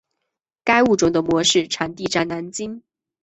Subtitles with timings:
[0.63, 2.81] 该物种的模式产地在南京。